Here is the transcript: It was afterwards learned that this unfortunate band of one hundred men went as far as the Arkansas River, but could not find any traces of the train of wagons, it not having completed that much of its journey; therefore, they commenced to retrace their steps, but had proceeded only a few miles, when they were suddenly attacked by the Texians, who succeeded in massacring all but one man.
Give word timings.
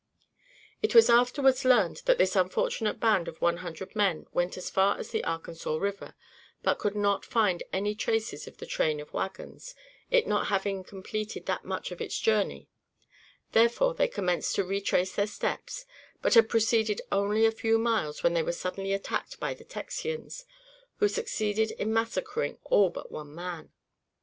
It 0.81 0.95
was 0.95 1.11
afterwards 1.11 1.63
learned 1.63 1.97
that 2.05 2.17
this 2.17 2.35
unfortunate 2.35 2.99
band 2.99 3.27
of 3.27 3.39
one 3.39 3.57
hundred 3.57 3.95
men 3.95 4.25
went 4.33 4.57
as 4.57 4.67
far 4.67 4.97
as 4.97 5.11
the 5.11 5.23
Arkansas 5.23 5.77
River, 5.77 6.15
but 6.63 6.79
could 6.79 6.95
not 6.95 7.23
find 7.23 7.61
any 7.71 7.93
traces 7.93 8.47
of 8.47 8.57
the 8.57 8.65
train 8.65 8.99
of 8.99 9.13
wagons, 9.13 9.75
it 10.09 10.25
not 10.25 10.47
having 10.47 10.83
completed 10.83 11.45
that 11.45 11.65
much 11.65 11.91
of 11.91 12.01
its 12.01 12.17
journey; 12.17 12.67
therefore, 13.51 13.93
they 13.93 14.07
commenced 14.07 14.55
to 14.55 14.63
retrace 14.63 15.13
their 15.15 15.27
steps, 15.27 15.85
but 16.19 16.33
had 16.33 16.49
proceeded 16.49 17.01
only 17.11 17.45
a 17.45 17.51
few 17.51 17.77
miles, 17.77 18.23
when 18.23 18.33
they 18.33 18.41
were 18.41 18.51
suddenly 18.51 18.93
attacked 18.93 19.39
by 19.39 19.53
the 19.53 19.63
Texians, 19.63 20.45
who 20.95 21.07
succeeded 21.07 21.69
in 21.73 21.93
massacring 21.93 22.57
all 22.63 22.89
but 22.89 23.11
one 23.11 23.35
man. 23.35 23.71